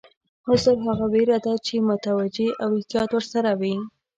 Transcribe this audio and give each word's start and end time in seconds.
حذر 0.47 0.77
هغه 0.85 1.05
وېره 1.13 1.37
ده 1.45 1.53
چې 1.65 1.75
متوجه 1.89 2.41
یې 2.47 2.51
او 2.63 2.69
احتیاط 2.77 3.09
ورسره 3.13 3.51
وي. 3.59 3.75